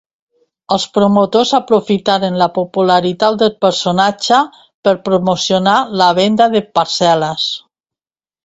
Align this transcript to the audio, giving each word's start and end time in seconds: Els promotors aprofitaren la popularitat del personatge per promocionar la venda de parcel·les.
Els 0.75 0.85
promotors 0.93 1.51
aprofitaren 1.57 2.39
la 2.43 2.47
popularitat 2.55 3.37
del 3.43 3.53
personatge 3.67 4.41
per 4.89 4.97
promocionar 5.11 5.79
la 6.03 6.11
venda 6.23 6.53
de 6.57 6.67
parcel·les. 6.81 7.47